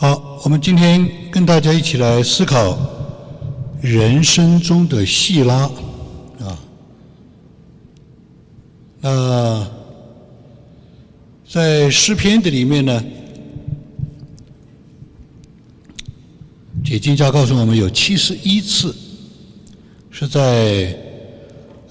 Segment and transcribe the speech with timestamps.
[0.00, 2.78] 好，我们今天跟大家一起来思考
[3.82, 5.68] 人生中的细拉
[6.38, 6.56] 啊。
[9.00, 9.68] 那
[11.48, 13.04] 在诗篇的里面呢，
[16.84, 18.94] 解经家告诉我们有七十一次
[20.12, 20.96] 是在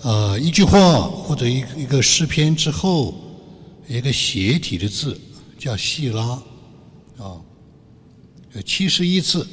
[0.02, 3.14] 啊一句话或者一一个诗篇之后
[3.86, 5.20] 一个斜体的字
[5.60, 6.42] 叫细拉。
[8.54, 9.46] 有七十一次，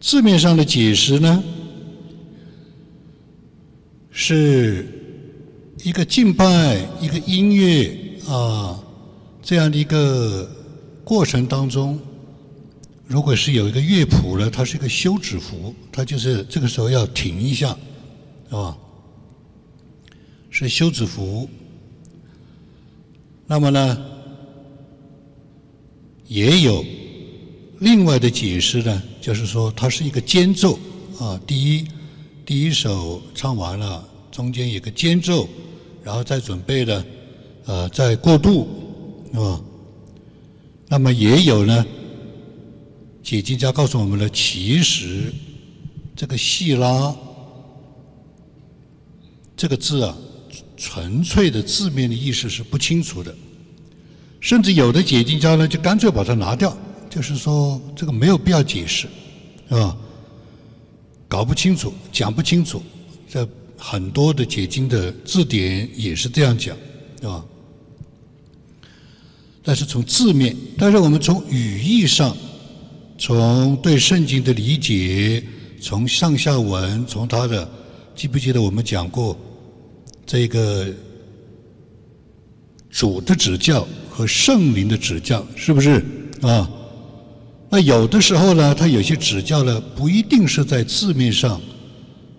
[0.00, 1.42] 字面上的解释呢，
[4.10, 4.86] 是
[5.82, 7.96] 一个敬拜、一个音乐
[8.26, 8.78] 啊
[9.42, 10.50] 这样的一个
[11.04, 11.98] 过程当中，
[13.06, 17.76] 如果是有一个乐谱呢，它是一个休止符，它就是这个时候要停一下，
[18.48, 18.76] 是吧？
[20.50, 21.48] 是休止符。
[23.46, 24.04] 那么呢，
[26.26, 26.84] 也有。
[27.80, 30.78] 另外的解释呢，就是说它是一个间奏
[31.18, 31.86] 啊，第一
[32.44, 35.48] 第一首唱完了，中间有个间奏，
[36.02, 37.04] 然后再准备呢，
[37.66, 38.66] 呃，再过渡，
[39.32, 39.60] 啊，
[40.88, 41.86] 那么也有呢，
[43.22, 45.32] 解经家告诉我们了，其实
[46.16, 47.14] 这个“细拉”
[49.56, 50.16] 这个字啊，
[50.76, 53.32] 纯粹的字面的意思是不清楚的，
[54.40, 56.76] 甚至有的解经家呢，就干脆把它拿掉。
[57.18, 59.08] 就是说，这个没有必要解释，
[59.70, 59.96] 啊，
[61.26, 62.80] 搞不清楚，讲不清楚，
[63.28, 63.44] 在
[63.76, 66.76] 很多的解经的字典也是这样讲，
[67.24, 67.44] 啊。
[69.64, 72.36] 但是从字面，但是我们从语义上，
[73.18, 75.42] 从对圣经的理解，
[75.80, 77.68] 从上下文，从它的，
[78.14, 79.36] 记不记得我们讲过
[80.24, 80.86] 这个
[82.88, 86.00] 主的指教和圣灵的指教，是不是
[86.42, 86.70] 啊？
[87.70, 91.60] 那有的时候呢，他有些指教呢，不一定是在字面上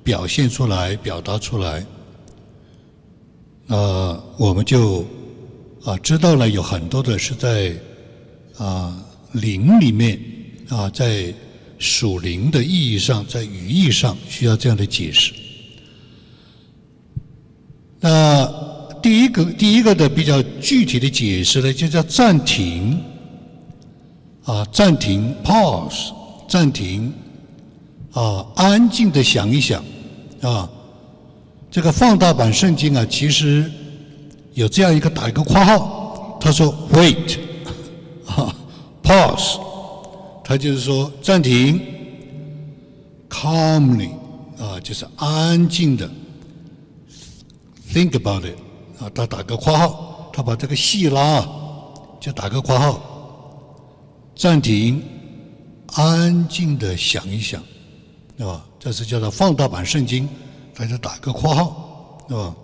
[0.04, 1.86] 表现出来、表达出来。
[3.68, 5.06] 呃，我们就
[5.84, 7.72] 啊知道了有很多的是在
[8.58, 9.00] 啊
[9.34, 10.20] 灵里面
[10.68, 11.32] 啊，在
[11.78, 15.32] 属灵的意义上，在语义上需要这样的解释。
[18.00, 18.46] 那
[19.00, 23.00] 第一个第一个的比较具体的解释呢，就叫暂停。
[24.50, 26.12] 啊，暂停，pause，
[26.48, 27.14] 暂停，
[28.14, 29.84] 啊，安静的想一想，
[30.42, 30.68] 啊，
[31.70, 33.72] 这个放大版圣经啊，其实
[34.56, 37.38] 有这样一个打一个括号，他说 wait，
[38.26, 38.52] 啊
[39.04, 39.60] ，pause，
[40.44, 41.80] 他就是说暂停
[43.30, 44.10] ，calmly，
[44.58, 46.10] 啊，就是安静的
[47.94, 48.58] ，think about it，
[49.00, 51.48] 啊，他打个括号，他把这个细拉
[52.20, 53.00] 就打个括号。
[54.40, 55.04] 暂停，
[55.88, 57.62] 安静的想一想，
[58.38, 58.66] 对吧？
[58.80, 60.30] 这是叫做放大版圣经，
[60.74, 62.56] 大家打个括号，对吧？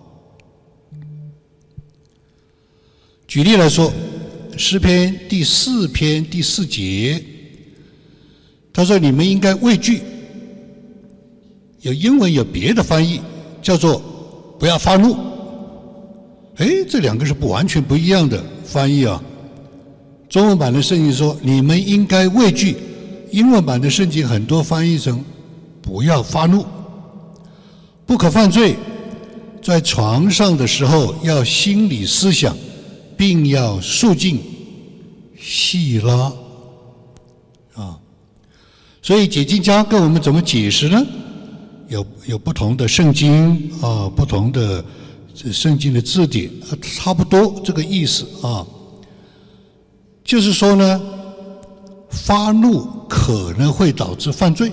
[3.27, 3.91] 举例来说，
[4.57, 7.21] 诗篇第四篇第四节，
[8.71, 10.01] 他说：“你们应该畏惧。”
[11.83, 13.19] 有英文有别的翻译，
[13.61, 14.01] 叫做
[14.57, 15.13] “不要发怒”。
[16.55, 19.21] 哎，这两个是不完全不一样的翻译啊。
[20.29, 22.75] 中文版的圣经说：“你们应该畏惧。”
[23.31, 25.23] 英文版的圣经很多翻译成
[25.81, 26.65] “不要发怒，
[28.05, 28.75] 不可犯罪，
[29.61, 32.55] 在床上的时候要心理思想，
[33.17, 34.39] 并要肃静、
[35.39, 36.31] 细拉。”
[37.75, 37.99] 啊，
[39.01, 41.05] 所以解经家跟我们怎么解释呢？
[41.89, 44.83] 有有不同的圣经啊，不同的
[45.51, 46.49] 圣经的字典，
[46.81, 48.65] 差不多这个意思啊。
[50.25, 51.01] 就是说呢，
[52.09, 54.71] 发怒可能会导致犯罪，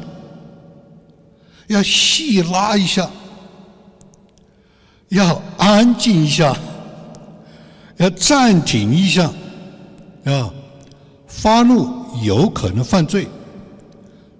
[1.66, 3.08] 要细拉一下，
[5.10, 6.56] 要安静一下，
[7.98, 9.30] 要暂停一下，
[10.24, 10.50] 啊，
[11.26, 11.86] 发怒
[12.22, 13.28] 有可能犯罪，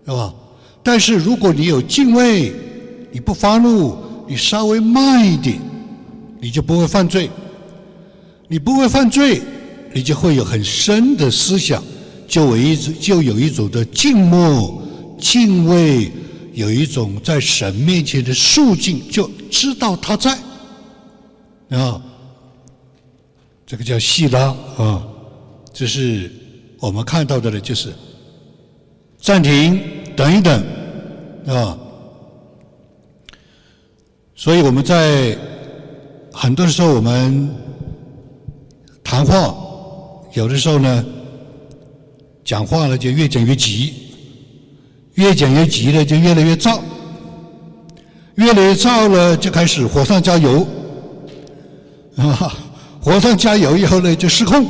[0.07, 0.33] 是吧？
[0.83, 2.55] 但是如果你有敬畏，
[3.13, 5.61] 你不发怒，你稍微慢一点，
[6.41, 7.29] 你就不会犯罪，
[8.49, 9.43] 你不会犯罪。
[9.95, 11.83] 你就会有很深的思想，
[12.27, 14.83] 就有一种就有一种的静默、
[15.19, 16.11] 敬畏，
[16.55, 20.39] 有一种在神面前的肃静，就知道他在
[21.71, 22.01] 啊。
[23.67, 25.03] 这个叫细拉啊，
[25.73, 26.31] 这是
[26.79, 27.93] 我们看到的呢，就是
[29.19, 29.81] 暂停，
[30.17, 30.65] 等一等
[31.47, 31.79] 啊。
[34.35, 35.37] 所以我们在
[36.33, 37.55] 很多的时候我们
[39.05, 39.55] 谈话。
[40.35, 41.05] 有的时候呢，
[42.45, 43.93] 讲话呢就越讲越急，
[45.15, 46.81] 越讲越急呢就越来越燥，
[48.37, 50.67] 越来越燥了就开始火上加油，
[52.17, 52.57] 啊，
[53.03, 54.67] 火上加油以后呢就失控，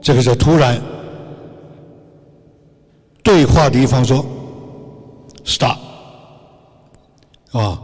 [0.00, 0.80] 这个时候突然
[3.22, 4.24] 对话的一方说
[5.44, 5.76] ，stop，
[7.50, 7.78] 啊，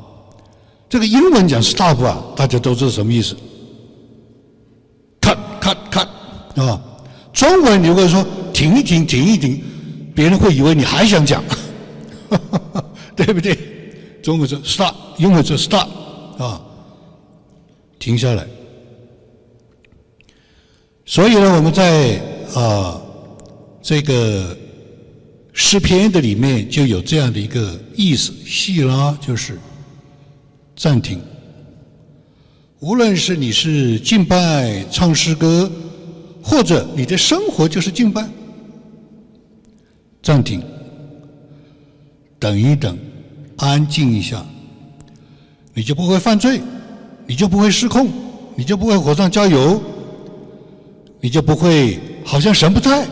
[0.88, 3.36] 这个英文讲 stop 啊，大家都知道什么意思
[5.20, 6.08] ，cut cut cut，
[6.56, 6.82] 啊，
[7.32, 8.24] 中文如果说。
[8.54, 9.60] 停一停，停一停，
[10.14, 11.42] 别人会以为你还想讲，
[13.16, 13.58] 对不对？
[14.22, 15.88] 中文说 stop，英文说 stop，
[16.38, 16.62] 啊，
[17.98, 18.46] 停下来。
[21.04, 22.22] 所以呢，我们在
[22.54, 23.02] 啊
[23.82, 24.56] 这个
[25.52, 29.58] 诗篇的里面就有这样的一个意思，细拉就是
[30.76, 31.20] 暂停。
[32.78, 35.68] 无论是你是敬拜唱诗歌，
[36.44, 38.28] 或者你的生活就是敬拜。
[40.22, 40.62] 暂停，
[42.38, 42.96] 等一等，
[43.56, 44.44] 安静一下，
[45.72, 46.60] 你就不会犯罪，
[47.26, 48.08] 你就不会失控，
[48.54, 49.80] 你就不会火上加油，
[51.20, 53.06] 你就不会好像神不在。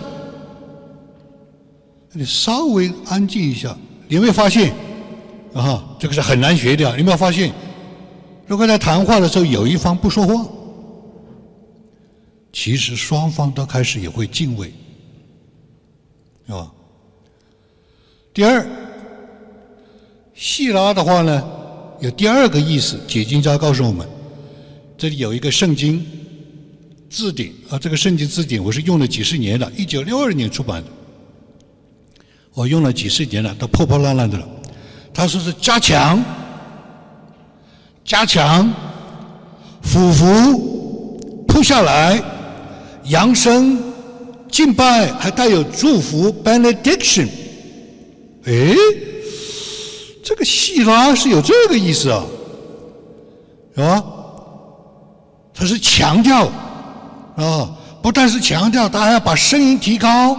[2.13, 3.75] 你稍微安静一下，
[4.09, 4.73] 你有没有发现？
[5.55, 6.91] 啊，这个是很难学的。
[6.93, 7.51] 你有没有发现？
[8.47, 10.47] 如果在谈话的时候有一方不说话，
[12.53, 14.73] 其实双方都开始也会敬畏，
[16.47, 16.71] 是吧？
[18.35, 18.67] 第二，
[20.35, 21.43] 细拉的话呢，
[22.01, 23.01] 有第二个意思。
[23.09, 24.07] 解经家告诉我们，
[24.99, 26.05] 这里有一个圣经
[27.09, 30.89] 字典啊，这个圣经字典我是用了几十年了，一九六二年出版的，
[32.53, 34.47] 我用了几十年了，都破破烂烂的了。
[35.15, 36.23] 他说是加强、
[38.05, 38.71] 加强、
[39.83, 42.23] 俯伏、扑下来、
[43.05, 43.79] 扬声、
[44.51, 47.27] 敬拜，还带有祝福 （benediction）。
[48.45, 48.75] 哎，
[50.25, 52.25] 这个希拉是有这个意思啊，
[53.75, 54.05] 是吧？
[55.55, 56.47] 它是强调
[57.37, 57.71] 啊，
[58.03, 60.37] 不但是强调，他还要把声音提高，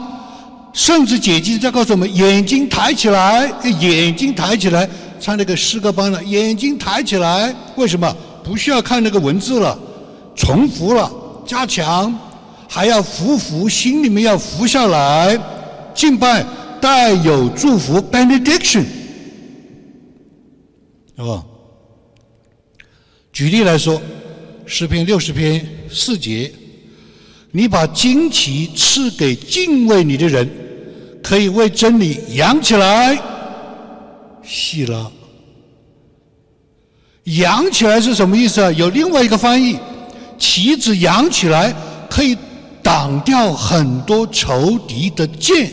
[0.74, 4.90] 甚至解经在告诉我们：眼睛抬起来，眼睛抬起来，
[5.20, 8.16] 唱那个诗歌班了，眼睛抬起来，为什么？
[8.44, 9.80] 不需要看那个文字了，
[10.36, 11.10] 重复了，
[11.46, 12.14] 加强，
[12.74, 15.40] 还要服服，心里面要服下来，
[15.94, 16.44] 敬拜。
[16.82, 18.84] 带有祝福 benediction，
[21.16, 21.46] 是吧？
[23.32, 24.02] 举例来说，
[24.66, 26.52] 诗篇六十篇四节，
[27.52, 30.50] 你把旌旗赐给敬畏你的人，
[31.22, 33.18] 可以为真理扬起来。
[34.44, 35.10] 细拉，
[37.24, 38.72] 扬起来是什么意思啊？
[38.72, 39.78] 有另外一个翻译，
[40.38, 41.74] 旗子扬起来
[42.10, 42.38] 可以
[42.84, 45.72] 挡掉很多仇敌的箭。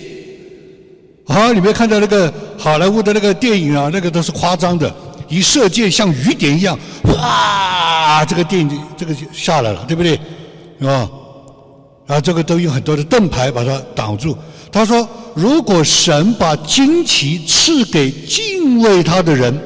[1.26, 3.90] 好，你没看到那个好莱坞的那个电影啊？
[3.92, 4.92] 那个都是夸张的，
[5.28, 8.24] 一射箭像雨点一样，哇！
[8.24, 10.18] 这个电影这个就下来了，对不对？
[10.88, 11.08] 啊，
[12.06, 14.36] 啊，这个都用很多的盾牌把它挡住。
[14.72, 19.56] 他说，如果神把旌旗赐给敬畏他的人，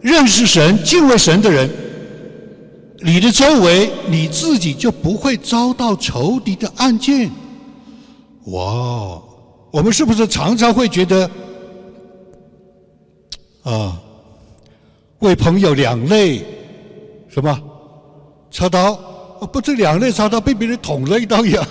[0.00, 1.68] 认识神、敬畏神的人，
[3.02, 7.30] 你的周围你自己就不会遭到仇敌的暗箭。
[8.46, 9.22] 哇！
[9.70, 11.30] 我们是不是常常会觉得
[13.62, 14.00] 啊，
[15.18, 16.42] 为朋友两肋
[17.28, 17.60] 什么
[18.50, 18.94] 插刀？
[19.52, 21.66] 不，这两肋插刀被别人捅了一刀一样，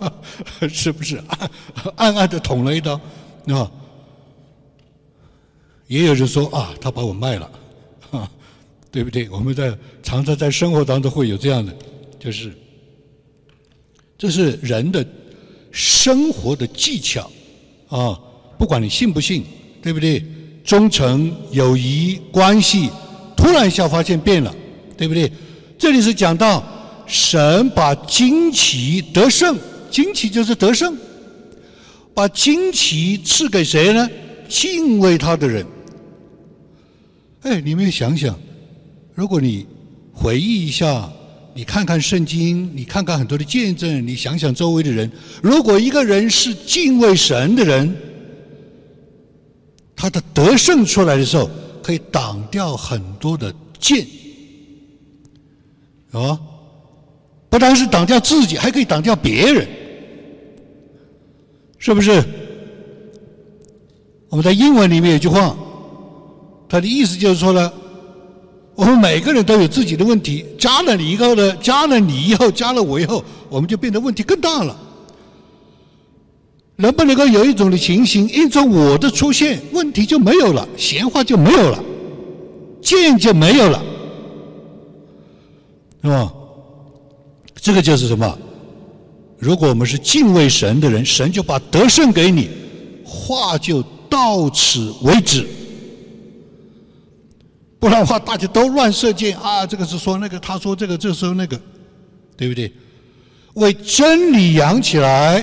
[0.66, 1.22] 是不是？
[1.96, 2.98] 暗暗的捅了一刀，
[3.48, 3.70] 啊？
[5.86, 7.50] 也有人说啊，他把我卖了，
[8.90, 9.28] 对不对？
[9.30, 11.74] 我们在常常在生活当中会有这样的，
[12.18, 12.52] 就是
[14.18, 15.06] 这是人的。
[15.72, 17.30] 生活的技巧，
[17.86, 18.18] 啊，
[18.58, 19.44] 不管你信不信，
[19.80, 20.20] 对不对？
[20.64, 22.90] 忠诚、友谊、关系，
[23.36, 24.52] 突然一下发现变了，
[24.96, 25.30] 对不对？
[25.78, 26.60] 这里是讲到
[27.06, 29.56] 神把旌旗得胜，
[29.92, 30.98] 旌旗就是得胜，
[32.12, 34.10] 把旌旗赐给谁呢？
[34.48, 35.64] 敬畏他的人。
[37.42, 38.36] 哎，你们想想，
[39.14, 39.66] 如果你
[40.12, 41.10] 回忆一下。
[41.52, 45.10] 你看看圣经，你看看很多的见证，你想想周围的人。
[45.42, 47.92] 如果一个人是敬畏神的人，
[49.96, 51.50] 他的得胜出来的时候，
[51.82, 54.06] 可以挡掉很多的剑，
[56.12, 56.38] 啊，
[57.48, 59.68] 不单是挡掉自己，还可以挡掉别人，
[61.78, 62.22] 是不是？
[64.28, 65.58] 我们在英文里面有句话，
[66.68, 67.72] 它的意思就是说呢。
[68.74, 74.76] 我们每个人都有自己的问题，加了你以后呢，加了你以后，加了我以后，我们就变得问题更大了。
[76.76, 81.78] 能不能够有一种的情形，因着我的出现，问题就没有了，闲话就没有了，
[82.80, 83.82] 见就没有了，
[86.02, 86.32] 是吧？
[87.60, 88.38] 这个就是什么？
[89.38, 92.48] 如果我们是敬畏神的人，神就把得胜给你，
[93.04, 95.46] 话就到此为止。
[97.80, 99.66] 不然的话，大家都乱射箭啊！
[99.66, 101.58] 这个是说那个，他说这个，这说那个，
[102.36, 102.70] 对不对？
[103.54, 105.42] 为真理扬起来，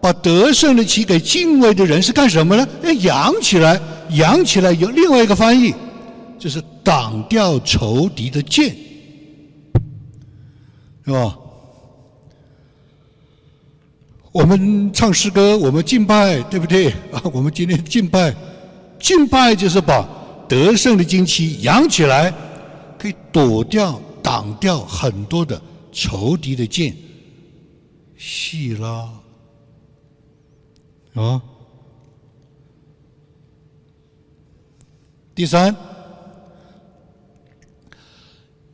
[0.00, 2.66] 把得胜的旗给敬畏的人是干什么呢？
[2.82, 3.78] 要扬起来，
[4.12, 5.74] 扬起来有另外一个翻译，
[6.38, 8.74] 就是挡掉仇敌的剑，
[11.04, 11.36] 是吧？
[14.32, 16.88] 我们唱诗歌，我们敬拜，对不对？
[17.12, 18.34] 啊，我们今天敬拜，
[18.98, 20.08] 敬拜就是把。
[20.48, 22.32] 得胜的旌旗扬起来，
[22.98, 25.60] 可以躲掉、挡掉很多的
[25.92, 26.96] 仇敌的剑。
[28.16, 29.08] 细拉
[31.14, 31.42] 啊！
[35.34, 35.74] 第三，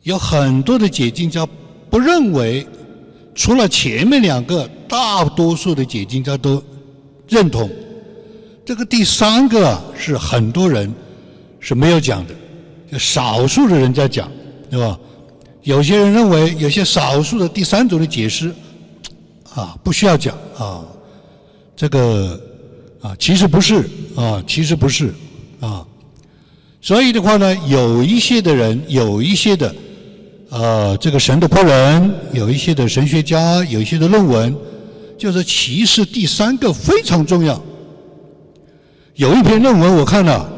[0.02, 1.46] 有很多的解经家
[1.88, 2.66] 不认为，
[3.34, 6.62] 除了前面两个，大多数的解经家都
[7.28, 7.70] 认同。
[8.64, 10.92] 这个第三个是很多人。
[11.61, 12.35] 是没有讲的，
[12.90, 14.29] 就少数的人在讲，
[14.71, 14.99] 对吧？
[15.62, 18.50] 有些人认为有些少数的第三种的解释，
[19.55, 20.83] 啊，不需要讲啊，
[21.76, 22.40] 这个
[23.02, 25.12] 啊，其实不是啊，其实不是
[25.61, 25.87] 啊，
[26.81, 29.75] 所以的话呢，有一些的人，有一些的
[30.49, 34.57] 呃，这个神的仆人，有一些的神学家，有一些的论文，
[35.19, 37.62] 就是其实第三个非常重要。
[39.14, 40.57] 有一篇论文我看了。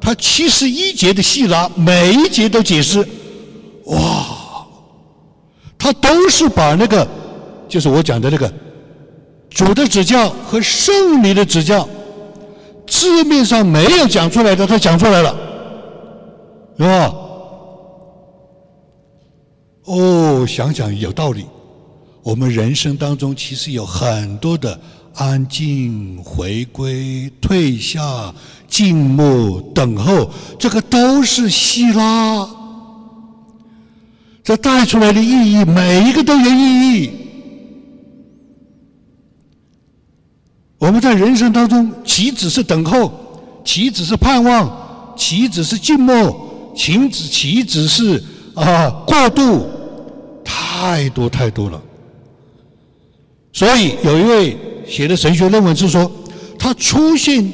[0.00, 3.06] 他七十一节的细拉，每一节都解释，
[3.84, 4.66] 哇，
[5.78, 7.06] 他都是把那个，
[7.68, 8.50] 就是我讲的那个
[9.50, 11.86] 主的指教和圣灵的指教，
[12.86, 15.36] 字面上没有讲出来的，他讲出来了，
[16.78, 17.14] 是吧？
[19.84, 21.44] 哦，想想有道理。
[22.22, 24.78] 我们人生当中其实有很多的
[25.14, 28.32] 安静、回归、退下。
[28.68, 32.48] 静默等候，这个都是希拉。
[34.44, 37.10] 这带出来的意义，每一个都有意义。
[40.78, 43.12] 我们在人生当中，岂止是等候，
[43.64, 48.22] 岂止是盼望，岂止是静默，岂止岂止是
[48.54, 49.66] 啊过渡，
[50.44, 51.82] 太多太多了。
[53.52, 56.10] 所以有一位写的神学论文是说，
[56.58, 57.52] 他出现。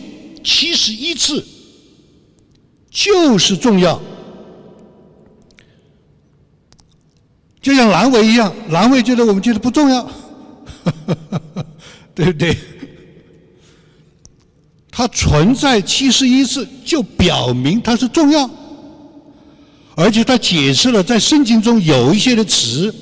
[0.49, 1.45] 七十一次
[2.89, 4.01] 就是重要，
[7.61, 10.09] 就像阑尾一样，阑尾觉得我们觉得不重要，
[12.15, 12.57] 对不对？
[14.89, 18.49] 它存在七十一次，就表明它是重要，
[19.97, 22.95] 而且它解释了在圣经中有一些的词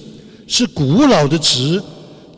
[0.47, 1.85] 是古老的词，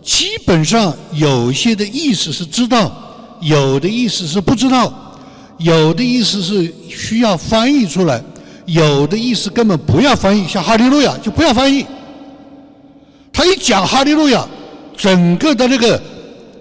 [0.06, 3.02] 基本上有些的意思是知道。
[3.42, 4.90] 有的意思是不知道，
[5.58, 8.18] 有的意思是需要翻译出来，
[8.64, 11.84] 有的意思根本不要翻译，像哈利路亚就不要翻译。
[13.30, 14.48] 他一讲哈利路亚，
[14.96, 16.00] 整个的那个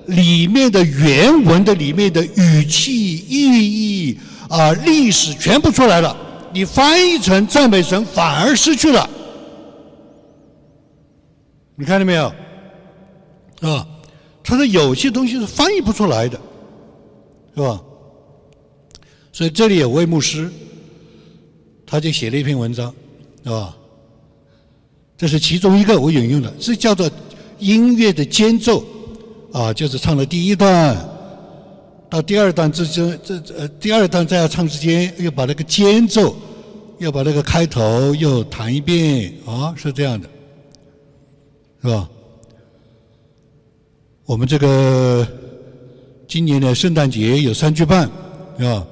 [0.07, 6.15] 里面的原文的里面的语气、意义啊、历史全部出来了，
[6.51, 9.09] 你翻译成赞美神反而失去了。
[11.77, 12.29] 你看到没有？
[13.69, 13.87] 啊，
[14.43, 16.39] 他说有些东西是翻译不出来的。
[17.57, 17.81] 是吧？
[19.31, 20.51] 所以这里有位牧师，
[21.85, 22.93] 他就写了一篇文章，
[23.45, 23.73] 是吧？
[25.17, 27.09] 这是其中一个我引用的，是叫做
[27.57, 28.83] 音乐的间奏，
[29.53, 30.97] 啊，就是唱的第一段
[32.09, 36.35] 到第二段之间，这呃第二段再要唱之间，又把那个间奏，
[36.99, 40.29] 又把那个开头又弹一遍，啊，是这样的，
[41.81, 42.09] 是吧？
[44.25, 45.27] 我们这个。
[46.27, 48.09] 今年的圣诞节有三句半，
[48.57, 48.83] 是吧？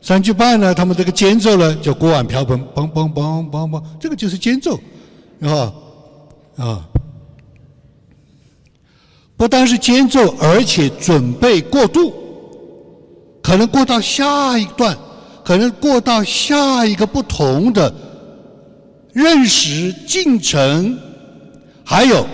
[0.00, 4.80] 三句半呢，他们这个间奏呢叫锅碗瓢盆，嘣嘣嘣嘣嘣，这个就是间奏，
[5.38, 5.72] 是吧？
[6.56, 6.88] 啊，
[9.36, 12.10] 不单是间奏，而且准备过渡，
[13.42, 14.96] 可能过到下一段，
[15.44, 17.94] 可能过到下一个不同的
[19.12, 20.98] 认识进程。
[21.84, 22.26] 还有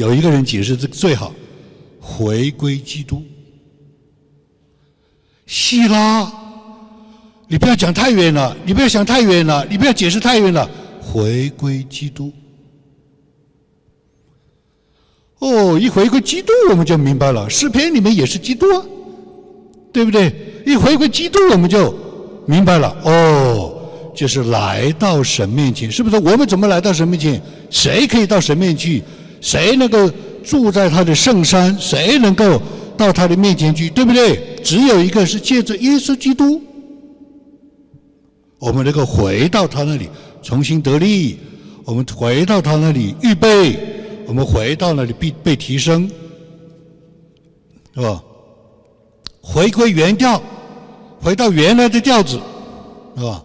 [0.00, 1.30] 有一个人解释这个最好。
[2.00, 3.22] 回归基督，
[5.46, 6.32] 希拉，
[7.46, 10.68] 你不要讲太远了，你不要想太远了，你不要解释太远了。
[11.02, 12.32] 回归基督，
[15.40, 18.82] 哦，一回归基督，我们就明白了，诗篇里面也是基督啊，
[19.92, 20.34] 对不对？
[20.64, 21.94] 一回归基督，我们就
[22.46, 22.96] 明白了。
[23.04, 23.78] 哦，
[24.14, 26.16] 就是来到神面前，是不是？
[26.16, 27.40] 我们怎么来到神面前？
[27.68, 29.02] 谁可以到神面前去？
[29.40, 30.10] 谁能够
[30.44, 31.76] 住在他的圣山？
[31.78, 32.60] 谁能够
[32.96, 33.88] 到他的面前去？
[33.90, 34.56] 对不对？
[34.62, 36.62] 只有一个是借着耶稣基督，
[38.58, 40.08] 我们能够回到他那里，
[40.42, 41.38] 重新得力。
[41.84, 43.76] 我们回到他那里预备，
[44.26, 46.08] 我们回到那里被被提升，
[47.94, 48.22] 是吧？
[49.40, 50.40] 回归原调，
[51.20, 52.38] 回到原来的调子，
[53.16, 53.42] 是吧？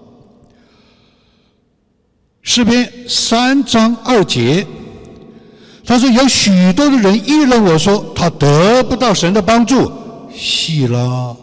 [2.43, 4.67] 诗篇三章二节，
[5.85, 9.91] 他说有许多的人议论我说他得不到神的帮助，
[10.35, 11.35] 希拉。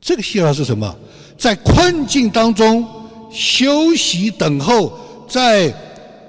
[0.00, 0.94] 这个希拉是什么？
[1.36, 2.86] 在困境当中
[3.30, 4.92] 休息等候，
[5.28, 5.68] 在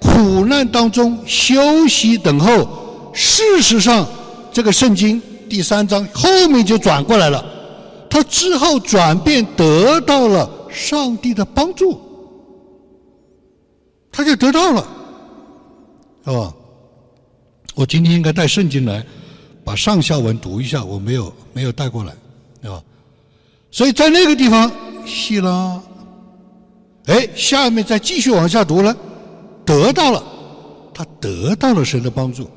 [0.01, 3.11] 苦难当中休息等候。
[3.13, 4.07] 事实上，
[4.51, 7.45] 这个圣经第三章后面就转过来了，
[8.09, 11.99] 他之后转变得到了上帝的帮助，
[14.11, 14.87] 他就得到了，
[16.25, 16.53] 是吧？
[17.75, 19.03] 我今天应该带圣经来，
[19.63, 22.13] 把上下文读一下，我没有没有带过来，
[22.61, 22.81] 对吧？
[23.71, 24.71] 所以在那个地方，
[25.05, 25.81] 希拉，
[27.07, 28.95] 哎，下面再继续往下读了，
[29.65, 30.23] 得到了，
[30.93, 32.47] 他得到了神的帮助，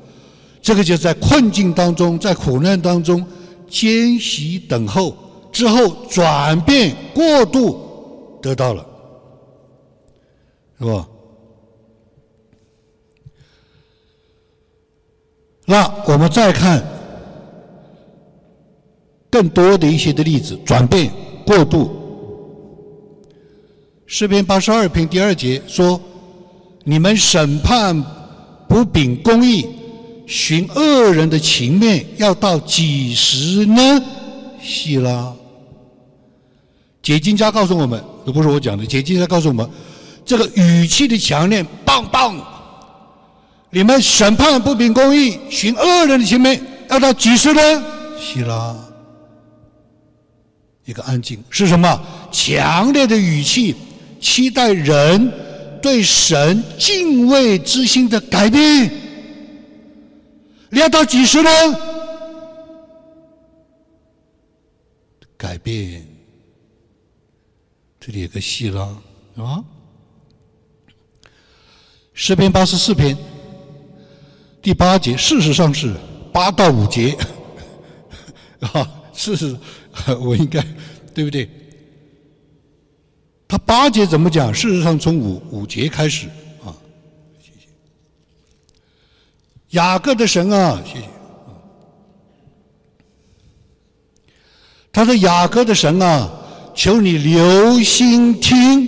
[0.61, 3.25] 这个就在困境当中，在苦难当中
[3.67, 5.17] 艰辛等候
[5.51, 8.85] 之后转变过渡得到了，
[10.79, 11.07] 是吧？
[15.69, 16.83] 那我们再看。
[19.29, 21.11] 更多的一些的例子，转变
[21.45, 21.91] 过渡。
[24.05, 25.99] 诗篇八十二篇第二节说
[26.85, 28.01] ：“你们审判
[28.69, 29.67] 不秉公义，
[30.25, 33.81] 寻恶人的情面，要到几时呢？”
[34.63, 35.33] 希拉，
[37.03, 39.69] 解经家告诉我们，这不是我讲的，解经家告诉我们，
[40.25, 42.33] 这个语气的强烈，棒棒！
[43.69, 47.61] 你们审判不秉公义，寻恶人的行为，要到几时呢？
[48.19, 48.75] 希拉。
[50.85, 52.01] 一个安静是什么？
[52.31, 53.75] 强烈的语气，
[54.21, 55.31] 期待人
[55.81, 58.89] 对神敬畏之心的改变。
[60.69, 61.49] 你要到几时呢？
[65.35, 66.05] 改变。
[67.99, 68.97] 这里有个戏了
[69.35, 69.61] 啊。
[72.13, 73.17] 诗篇八十四篇
[74.67, 75.95] 第八节，事实上是
[76.33, 77.17] 八到五节
[78.59, 79.57] 啊，事实。
[80.19, 80.61] 我应该
[81.15, 81.49] 对不对？
[83.47, 84.53] 他八节怎么讲？
[84.53, 86.27] 事实上从五五节开始
[86.65, 86.75] 啊。
[87.41, 87.69] 谢谢。
[89.69, 91.07] 雅各的神啊，谢谢。
[94.91, 96.29] 他说：“雅各的神啊，
[96.75, 98.85] 求你留心听，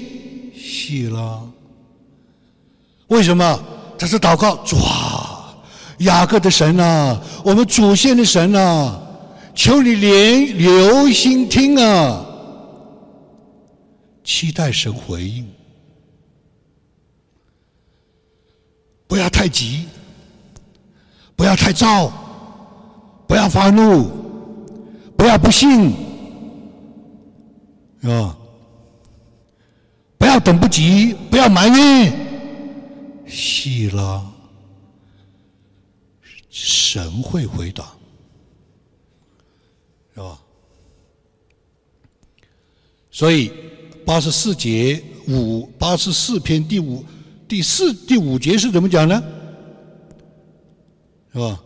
[0.54, 1.42] 希拉。
[3.08, 3.64] 为什么？
[3.98, 5.39] 他是祷告，哇！
[6.00, 9.04] 雅各的神啊，我们祖先的神啊。”
[9.56, 12.26] 求你连留心听啊！
[14.24, 15.46] 期待神回应，
[19.06, 19.86] 不要太急，
[21.36, 22.10] 不要太躁，
[23.28, 24.10] 不要发怒，
[25.18, 25.94] 不要不信，
[28.04, 28.38] 啊！
[30.18, 32.14] 不要等不及，不要埋怨，
[33.28, 34.29] 细了，
[36.50, 37.84] 神会回答。
[40.14, 40.40] 是吧？
[43.12, 43.52] 所以
[44.06, 47.06] 八十四节五八十四篇第五
[47.48, 49.24] 第四第五节是怎么讲呢？
[51.34, 51.62] 是吧？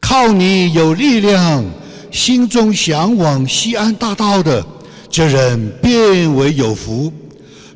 [0.00, 1.64] 靠你有力量，
[2.10, 4.64] 心中向往西安大道的
[5.10, 7.12] 这人变为有福。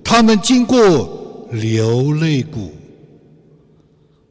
[0.04, 2.72] 他们经过流泪谷。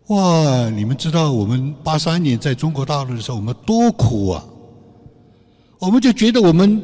[0.07, 0.69] 哇！
[0.69, 4.43] 你们知道我们八三年在中国大陆的时候，我们多苦啊！
[5.79, 6.79] 我们就觉得我们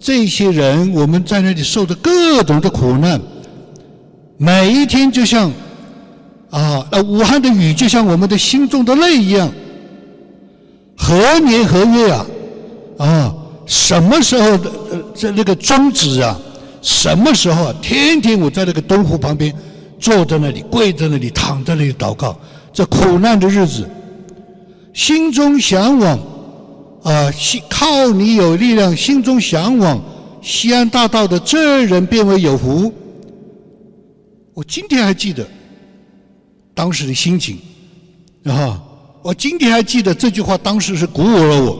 [0.00, 3.20] 这些人，我们在那里受的各种的苦难，
[4.38, 5.50] 每一天就像
[6.48, 9.52] 啊，呃，武汉的雨就像我们的心中的泪一样。
[10.96, 12.26] 何年何月啊？
[12.96, 13.34] 啊，
[13.66, 16.38] 什么时候的呃在那个终止啊？
[16.80, 17.74] 什么时候啊？
[17.82, 19.54] 天天我在那个东湖旁边
[20.00, 22.34] 坐在那里，跪在那里，躺在那里祷告。
[22.74, 23.88] 这苦难的日子，
[24.92, 26.18] 心中向往
[27.04, 30.02] 啊，心靠你有力量，心中向往
[30.42, 32.92] 西安大道的这人变为有福。
[34.52, 35.46] 我今天还记得
[36.74, 37.58] 当时的心情，
[38.44, 38.82] 啊，
[39.22, 41.78] 我今天还记得这句话，当时是鼓舞了我。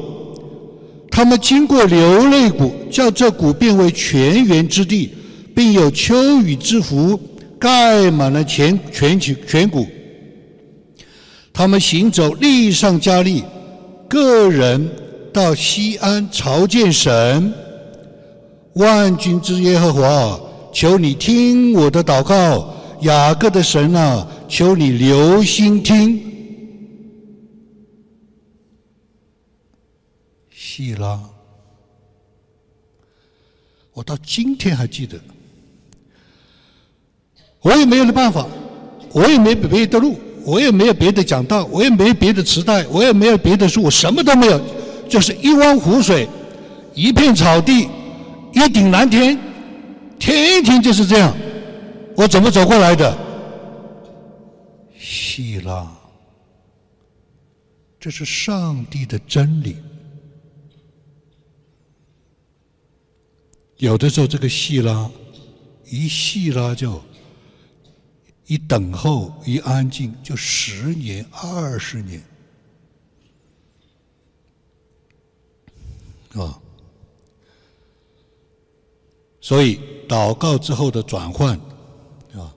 [1.11, 5.13] 他们经过流泪谷，叫这谷变为泉源之地，
[5.57, 7.19] 并有秋雨之福
[7.59, 9.87] 盖满了全全全全谷。
[11.55, 13.45] 他们行走，力上加力，
[14.09, 14.90] 个人
[15.33, 17.55] 到西安朝见神。
[18.73, 20.40] 万军之耶和华，
[20.73, 26.21] 求你听我的祷告，雅各的神啊，求你留心听。
[30.51, 31.23] 希拉，
[33.93, 35.17] 我到今天还记得，
[37.61, 38.45] 我也没有的办法，
[39.12, 44.61] 我也没别的路，我也没有别的讲道，我也没别的磁带，我也没有别的书，我什么都没有，
[45.09, 46.29] 就是一汪湖水，
[46.95, 47.89] 一片草地。
[48.57, 49.37] 一顶蓝天，
[50.17, 51.37] 天天就是这样，
[52.17, 53.19] 我怎么走过来的？
[54.97, 55.93] 希拉，
[57.99, 59.77] 这是上帝的真理。
[63.79, 65.11] 有的时候，这个希拉
[65.91, 67.03] 一希拉就
[68.47, 72.23] 一等候，一安静，就十年、二十年，
[76.35, 76.61] 啊。
[79.41, 79.79] 所以，
[80.09, 81.55] 祷告之后的转换，
[82.33, 82.49] 啊，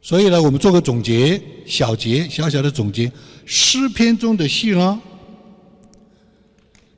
[0.00, 3.12] 所以呢，我们做个总结，小结，小小的总结，
[3.44, 4.98] 诗篇中的细拉，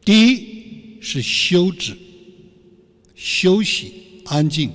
[0.04, 1.98] 第一是休止、
[3.16, 4.70] 休息、安静，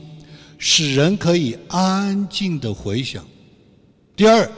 [0.57, 3.21] 使人可以安静的回想；
[4.15, 4.49] 第二，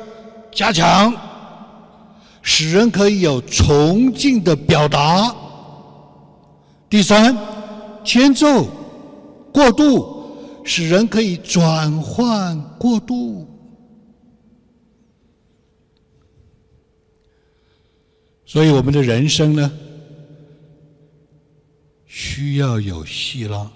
[0.52, 1.14] 加强，
[2.42, 5.36] 使人可以有崇敬的表达。
[6.90, 7.36] 第三，
[8.04, 8.68] 迁奏
[9.52, 13.48] 过渡，使人可以转换过渡。
[18.46, 19.72] 所以，我们的人生呢，
[22.06, 23.72] 需要有希拉。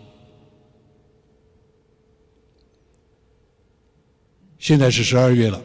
[4.68, 5.62] 现在是十二月了，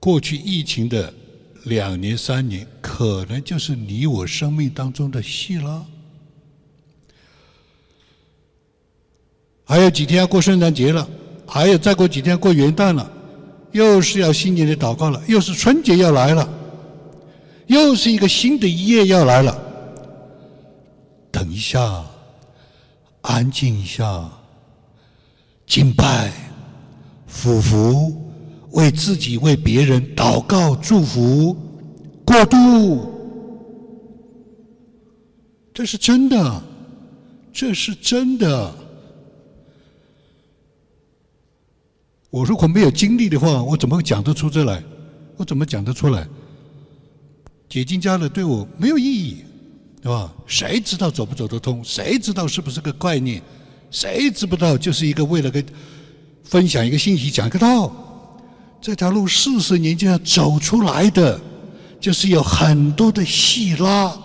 [0.00, 1.12] 过去疫情的。
[1.64, 5.86] 两年三年，可能就是你我生命当中的戏了。
[9.66, 11.06] 还有几天要过圣诞节了，
[11.46, 13.12] 还有再过几天过元旦了，
[13.72, 16.48] 又是要新年的祷告了，又是春节要来了，
[17.66, 19.62] 又是一个新的一页要来了。
[21.30, 22.06] 等一下，
[23.20, 24.32] 安静一下，
[25.68, 26.32] 敬拜，
[27.26, 28.24] 俯伏。
[28.72, 31.56] 为自己、为别人祷告、祝福、
[32.22, 33.10] 过渡，
[35.72, 36.62] 这是真的，
[37.50, 38.74] 这是真的。
[42.28, 44.84] 我如果没有经历的话，我怎么讲得出这来？
[45.38, 46.28] 我怎么讲得出来？
[47.70, 49.44] 解经家的对我没有意义，
[50.02, 50.30] 对吧？
[50.46, 51.82] 谁知道走不走得通？
[51.82, 53.42] 谁知道是不是个概念？
[53.90, 55.62] 谁知不道就是一个为了个
[56.44, 57.90] 分享一个信息，讲一个道。
[58.80, 61.40] 这条路四十年就要走出来的，
[62.00, 64.16] 就是有很多的细拉，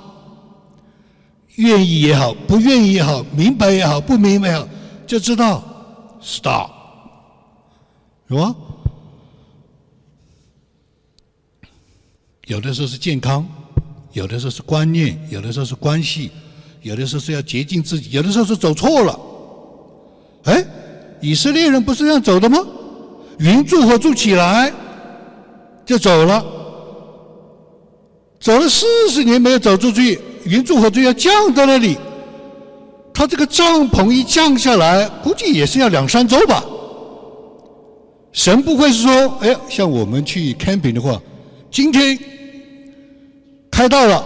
[1.55, 4.67] 愿意也好，不愿意也好，明白也好，不明白也好，
[5.07, 5.63] 就知道
[6.21, 6.69] ，stop，
[8.27, 8.55] 是吧？
[12.45, 13.47] 有的时候是健康，
[14.11, 16.29] 有的时候是观念，有的时候是关系，
[16.83, 19.19] 有的时候是要洁净自己，有的时候是走错了。
[20.43, 20.65] 哎，
[21.21, 22.59] 以色列人不是这样走的吗？
[23.39, 24.71] 云柱火柱起来，
[25.85, 26.45] 就走了，
[28.39, 31.97] 走了四十年没有走出去，云柱火柱要降到那里，
[33.13, 36.63] 他这个帐篷一降下来，估计也是要两三周吧。
[38.31, 41.19] 神不会是说，哎，像我们去 camping 的话，
[41.71, 42.17] 今天
[43.71, 44.23] 开到了，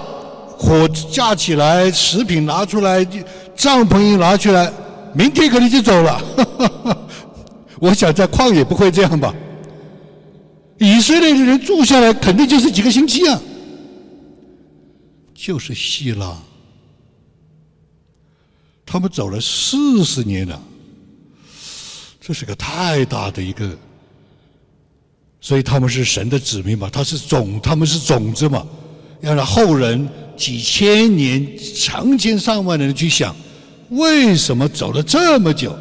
[0.58, 3.06] 火架起来，食品拿出来，
[3.56, 4.72] 帐篷一拿出来，
[5.18, 6.22] 明天可能就走了。
[7.80, 9.34] 我想在旷野不会这样吧？
[10.80, 13.42] 以色列的人住下来肯定就是几个星期啊，
[15.34, 16.38] 就是希腊，
[18.86, 20.62] 他们走了四十年了，
[22.22, 23.76] 这是个太大的一个，
[25.42, 28.64] 所以他们是神的子民嘛，他是种，他们是种子嘛，
[29.22, 33.36] 要让后人几千年、成千上万的人去想，
[33.89, 35.76] 为什么走了这么久？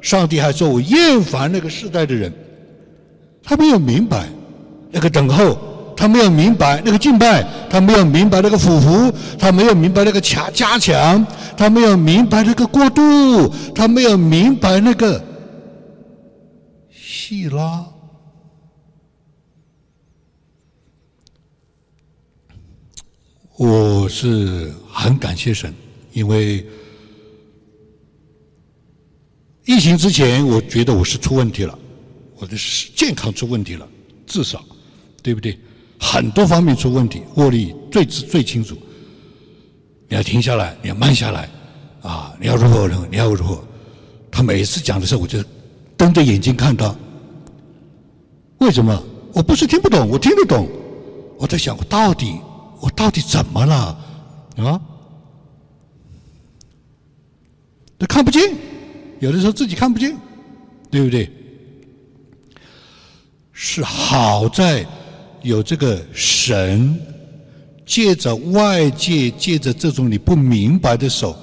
[0.00, 2.30] 上帝还说：“我厌烦那个世代的人，
[3.42, 4.28] 他没有明白
[4.90, 5.56] 那个等候，
[5.96, 11.26] 他没有明白那个敬拜，他没有明白那个俯伏，他没有明白那个强加强，
[11.56, 15.24] 他没有明白那个过渡，他没有明白那个
[16.90, 17.86] 细拉。
[23.56, 25.72] 我是很感谢神，
[26.12, 26.66] 因为
[29.64, 31.78] 疫情之前，我觉得我是出问题了，
[32.36, 32.56] 我的
[32.94, 33.88] 健康出问题了，
[34.26, 34.64] 至少，
[35.22, 35.58] 对不对？
[35.98, 38.76] 很多方面出问题，握力最最清楚。
[40.08, 41.48] 你要停下来，你要慢下来，
[42.02, 43.64] 啊，你要如何如何，你要如何？
[44.30, 45.42] 他每一次讲的时候，我就
[45.96, 46.94] 瞪着眼睛看他。
[48.58, 49.02] 为什么？
[49.32, 50.68] 我不是听不懂，我听得懂。
[51.38, 52.38] 我在想，我到底。
[52.80, 53.98] 我到底怎么了？
[54.58, 54.78] 啊？
[57.96, 58.54] 都看不见，
[59.24, 60.14] 有的时候自己看不见，
[60.90, 61.30] 对不对？
[63.52, 64.86] 是好在
[65.40, 67.00] 有这个神
[67.86, 71.34] 借着外界，借着这种你不明白的手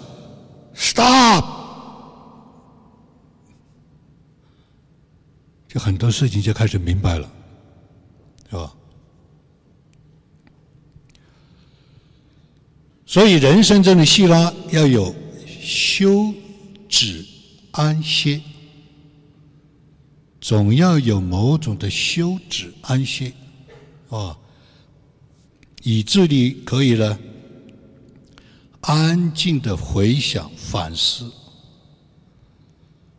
[0.75, 1.43] ，stop，
[5.67, 7.27] 就很多事情就开始明白了，
[8.51, 8.71] 是吧？
[13.07, 15.15] 所以人生中的细拉要有
[15.59, 16.31] 休
[16.87, 17.25] 止
[17.71, 18.41] 安歇，
[20.39, 23.31] 总要有某种的休止安歇，
[24.09, 24.37] 啊，
[25.83, 27.19] 以至你可以呢
[28.81, 31.31] 安静的回想反思，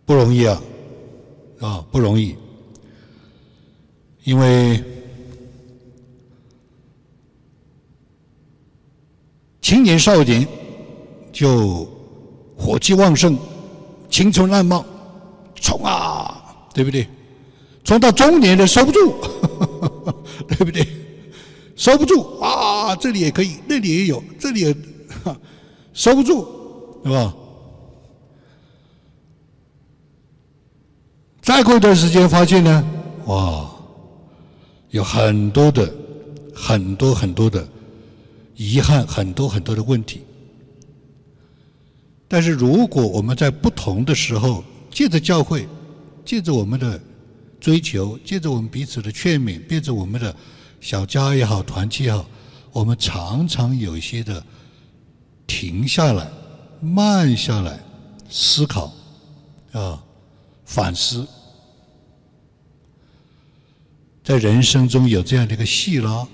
[0.04, 0.62] 不容易啊，
[1.60, 2.36] 啊不容易，
[4.24, 4.82] 因为。
[9.64, 10.46] 青年少年
[11.32, 11.84] 就
[12.56, 13.38] 火气旺盛，
[14.12, 14.84] 青春烂漫，
[15.54, 17.08] 冲啊，对不对？
[17.82, 19.14] 冲到中年的收不住，
[20.46, 20.86] 对不对？
[21.74, 24.76] 收不住啊，这里也可以，那里也有，这里也
[25.94, 26.46] 收不住，
[27.02, 27.34] 是吧？
[31.40, 32.84] 再过一段时间，发现呢，
[33.24, 33.68] 哇，
[34.90, 35.90] 有很多的，
[36.54, 37.66] 很多很多的。
[38.54, 40.20] 遗憾很多很多的问题，
[42.32, 45.68] 但是如果我们在不同的时候，借着教会，
[46.24, 46.98] 借着我们的
[47.60, 50.34] 追求，借着我们彼此的劝勉，借着我们的
[50.80, 52.26] 小家也好，团契也好，
[52.72, 54.42] 我们常常有一些的
[55.46, 56.26] 停下来、
[56.80, 57.78] 慢下来
[58.30, 58.90] 思考
[59.72, 60.02] 啊，
[60.64, 61.28] 反思，
[64.24, 66.26] 在人生中有这样的一个细拉。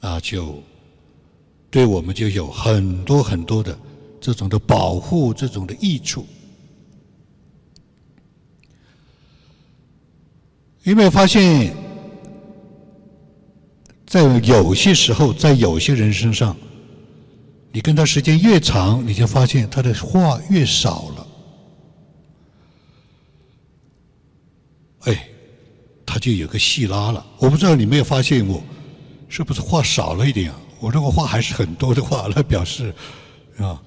[0.00, 0.60] 那就
[1.70, 3.78] 对我们就有很多很多的
[4.20, 6.26] 这种的保护，这种的益处。
[10.82, 11.74] 有没有发现，
[14.06, 16.56] 在有些时候，在有些人身上，
[17.72, 21.26] 你跟他时间越长，你就发现他的话越少了。
[25.00, 25.28] 哎，
[26.06, 27.24] 他就有个细拉了。
[27.38, 28.62] 我不知道你没有发现我。
[29.30, 30.58] 是不是话少了一点啊？
[30.80, 32.94] 我如果话还是很多的话，那表示
[33.58, 33.78] 啊，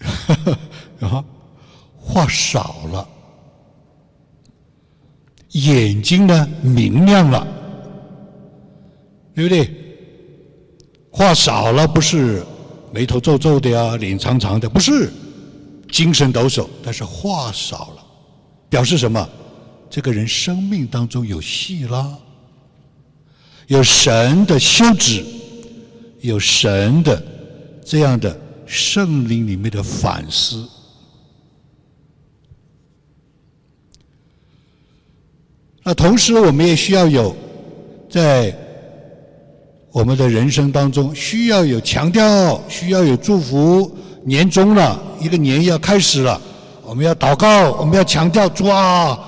[0.00, 0.34] 哈
[1.00, 1.24] 哈啊，
[1.96, 3.08] 话少了，
[5.50, 7.46] 眼睛呢明亮了，
[9.34, 9.70] 对不对？
[11.10, 12.42] 话少了不是
[12.92, 15.12] 眉头皱皱的呀，脸长长的，不是
[15.90, 18.04] 精神抖擞，但是话少了，
[18.68, 19.28] 表示什么？
[19.90, 22.16] 这个人生命当中有戏啦。
[23.66, 25.24] 有神的休止，
[26.20, 27.22] 有神的
[27.84, 28.36] 这样的
[28.70, 30.64] 圣灵里面的反思。
[35.82, 37.34] 那同时，我们也需要有
[38.08, 38.56] 在
[39.90, 43.90] 我们的人生当中，需要有强调，需要有祝福。
[44.22, 46.40] 年终了，一个年要开始了，
[46.84, 49.18] 我们要祷告，我们要强调主啊，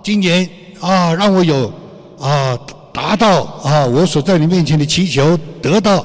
[0.00, 0.48] 今年
[0.80, 1.72] 啊，让我有
[2.20, 2.56] 啊。
[2.94, 3.86] 达到啊！
[3.86, 6.04] 我所在你面前的祈求得到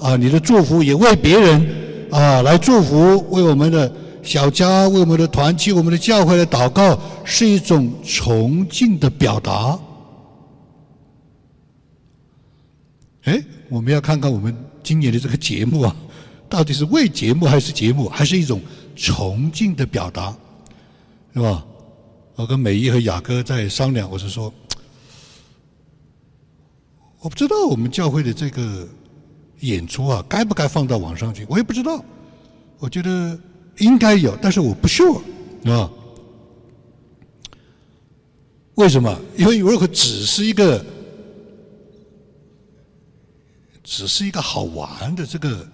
[0.00, 0.14] 啊！
[0.14, 1.77] 你的祝福也为别人
[2.10, 3.92] 啊来祝福，为我们的
[4.22, 9.78] 小家，为我们的团契，我们的教会来祷告，是一种崇敬的表达。
[13.24, 15.94] 哎，我们要看看我们今年的这个节目啊，
[16.48, 18.60] 到底是为节目还是节目，还是一种
[18.96, 20.34] 崇敬的表达，
[21.34, 21.64] 是吧？
[22.36, 24.52] 我跟美一和雅哥在商量，我是说。
[27.20, 28.86] 我不知道我们教会的这个
[29.60, 31.46] 演出啊，该不该放到网上去？
[31.48, 32.04] 我也不知道。
[32.78, 33.38] 我觉得
[33.78, 35.20] 应该有，但是我不 sure
[35.64, 35.90] 啊。
[38.76, 39.18] 为什么？
[39.36, 40.84] 因为如果只是一个
[43.82, 45.68] 只是一个好玩的这个，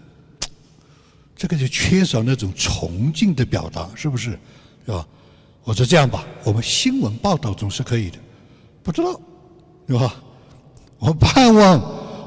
[1.36, 4.30] 这个就缺少那种崇敬的表达，是不是？
[4.86, 5.06] 是吧？
[5.64, 8.18] 我说这样吧，我们新闻报道总是可以的，
[8.82, 9.20] 不知道，
[9.88, 10.14] 是吧？
[10.98, 11.78] 我盼望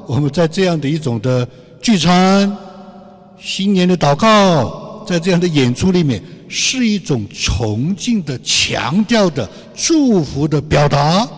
[0.08, 1.46] 我们在这样的一种的
[1.82, 2.56] 聚餐、
[3.38, 11.28] 新年的祷告，在这样的演出里面，是一种崇敬的、强调的、祝福的表达。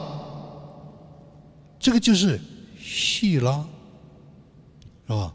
[1.80, 2.40] 这个就是
[2.80, 3.64] 戏拉。
[5.09, 5.33] 是吧？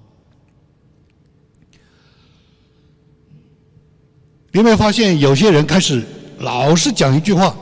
[4.53, 6.01] 有没有发现有些人开始
[6.37, 7.53] 老是讲一句话，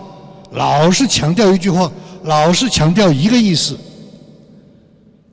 [0.52, 1.92] 老是强调一句话，
[2.26, 3.76] 老是强调一个意思？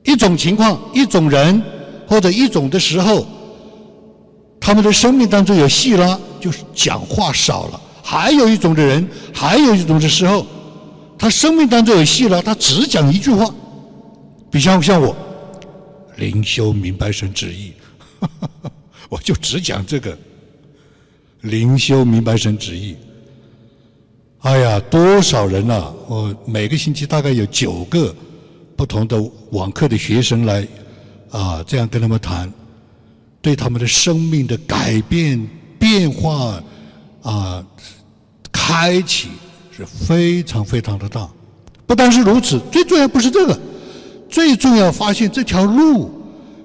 [0.03, 1.61] 一种情况，一种人，
[2.07, 3.25] 或者一种的时候，
[4.59, 10.45] 他们的生命当中有戏拉，就是讲话少了；还有一种的人，还有一种的时候，
[11.17, 13.53] 他生命当中有戏拉，他只讲一句话。
[14.49, 15.15] 比方像我。
[16.17, 17.71] 灵修明白神旨意，
[19.09, 20.17] 我就只讲这个。
[21.41, 22.95] 灵修明白神旨意，
[24.41, 25.91] 哎呀，多少人呐！
[26.07, 28.13] 我每个星期大概有九个
[28.81, 30.67] 不同的网课的学生来
[31.29, 32.51] 啊，这样跟他们谈，
[33.39, 36.59] 对他们的生命的改变、变化
[37.21, 37.63] 啊，
[38.51, 39.29] 开启
[39.69, 41.29] 是非常非常的大。
[41.85, 43.59] 不单是如此，最重要不是这个。
[44.27, 46.11] 最重要，发现这条路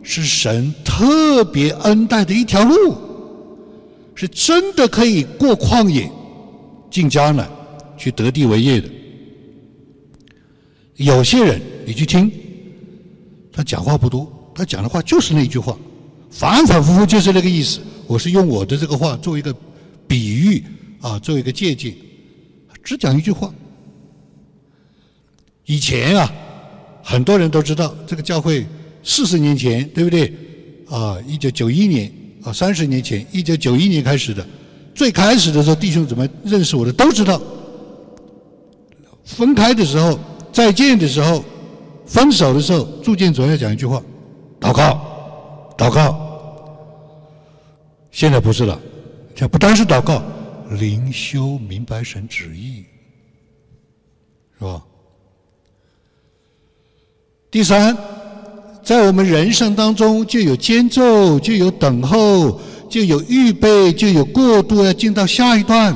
[0.02, 2.96] 是神特别恩待的一条路，
[4.14, 6.10] 是真的可以过旷野、
[6.90, 7.46] 进迦南、
[7.98, 8.88] 去得地为业的。
[10.96, 12.30] 有些人，你去听，
[13.52, 15.76] 他讲话不多，他讲的话就是那句话，
[16.30, 17.80] 反反复复就是那个意思。
[18.06, 19.54] 我是用我的这个话做一个
[20.06, 20.62] 比喻
[21.00, 21.94] 啊，做一个借鉴，
[22.82, 23.52] 只讲一句话。
[25.64, 26.32] 以前啊。
[27.08, 28.66] 很多人都知道这个教会
[29.04, 30.34] 四十年前，对不对？
[30.90, 34.44] 啊，一九九一年啊，三十年前，一九九一年开始的。
[34.92, 37.40] 最开始的时候，弟兄怎么认识我的都知道。
[39.24, 40.18] 分开的时候，
[40.56, 41.44] 再见的时候，
[42.06, 44.02] 分手的时候，铸建总要讲一句话：
[44.58, 44.98] 祷告，
[45.76, 46.18] 祷告。
[48.10, 48.80] 现在不是了，
[49.34, 50.22] 这不单是祷告，
[50.70, 52.86] 灵修明白神旨意，
[54.58, 54.82] 是吧？
[57.50, 57.94] 第三，
[58.82, 65.94] 在我们人生当中，就有间奏，就有等候，就有预备，就有过渡，要进到下一段。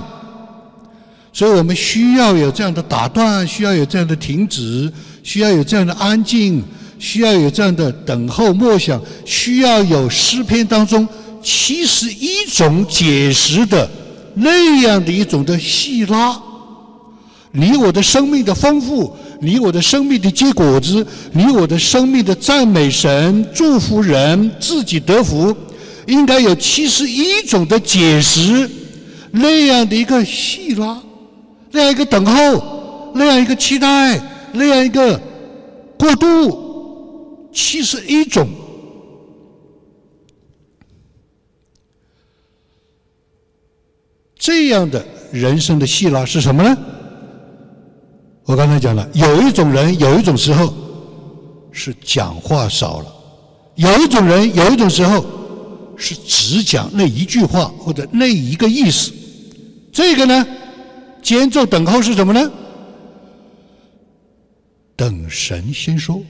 [1.33, 6.63] 所以我们需要有这样的打断，需要有这样的停止，需要有这样的安静，
[6.99, 11.09] 需要有这样的等候默想，需要有诗篇当中
[11.43, 13.89] 七十一种解释的
[14.35, 16.41] 那样的一种的细拉，
[17.53, 19.17] 你我的生命的丰富。
[19.43, 25.57] 你我的生命的结果子，你我的生命的赞美神、祝福人、自己得福，
[26.07, 28.69] 应该有七十一种的解释，
[29.31, 31.01] 那样的一个细拉，
[31.73, 34.21] 那样一个等候，那样一个期待，
[34.53, 35.21] 那样一个
[35.99, 38.49] 过渡，七十一种，
[44.37, 46.77] 这样的人生的细拉是什么呢？
[48.45, 50.75] 我刚才讲了，有一种人，有一种时候
[51.71, 53.07] 是讲话少了；
[53.77, 55.25] 有一种人，有一种时候
[55.97, 59.13] 是只讲那一句话或者那一个意思。
[59.93, 60.45] 这个呢，
[61.23, 62.51] 间奏等候是什么呢？
[64.97, 66.23] 等神先说，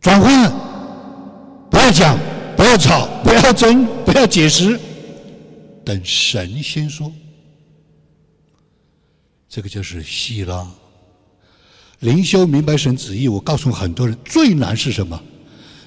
[0.00, 0.52] 转换，
[1.70, 2.18] 不要讲，
[2.56, 4.78] 不要吵，不要争，不要解释，
[5.84, 7.12] 等神先说。
[9.48, 10.66] 这个就是希拉
[12.00, 13.28] 灵修明白神旨意。
[13.28, 15.20] 我告诉很多人，最难是什么？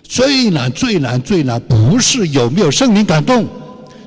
[0.04, 3.44] 最难、最难、最难，不是有没有圣灵感动；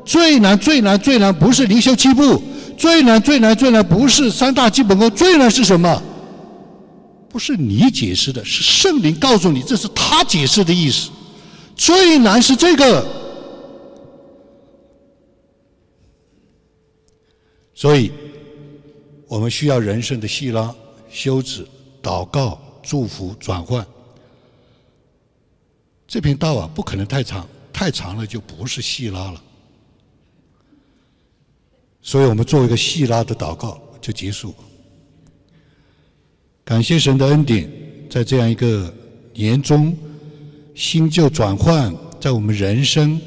[0.04, 2.40] 最难、最难、最难，不是灵修七步；
[2.78, 5.10] 最难、最难、最难，不是三大基本功。
[5.10, 6.02] 最难是什么？
[7.28, 11.10] 不是你解释的，是圣灵告诉你，这是他解释的意思。
[11.76, 13.06] 最难是这个，
[17.74, 18.12] 所以。
[19.30, 20.74] 我们需要人生的细拉、
[21.10, 21.68] 休止、
[22.02, 23.86] 祷告、祝福、转换。
[26.06, 29.42] 这篇道啊，不可能太长，太长了就不是细拉了。
[32.00, 34.54] 所以我们做一个细拉的祷告就结束。
[36.64, 37.70] 感谢神的恩典，
[38.10, 38.92] 在这样一个
[39.34, 39.96] 年中，
[40.74, 43.20] 新旧转换，在我们人生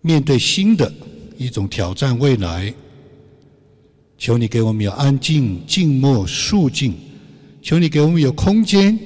[0.00, 0.92] 面对新的
[1.36, 2.72] 一种挑战未来。
[4.18, 6.92] 求你给我们有安静、静默、肃静；
[7.60, 8.98] 求你给我们有空间，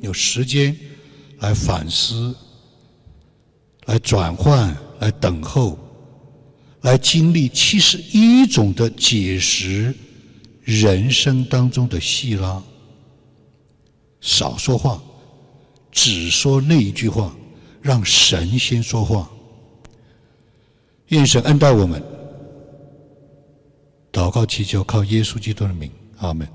[0.00, 0.74] 有时间
[1.40, 2.34] 来反思、
[3.84, 5.78] 来转换、来等候、
[6.82, 9.94] 来经历七十一种的解释
[10.62, 12.62] 人生当中的戏啦。
[14.20, 15.02] 少说话，
[15.92, 17.34] 只说那一句话，
[17.80, 19.30] 让神先说话。
[21.08, 22.02] 愿神恩待我们。
[24.12, 26.48] 祷告祈求，靠耶稣基督的名，阿门。